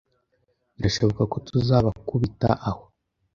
[0.75, 2.83] Birashoboka ko tuzabakubita aho.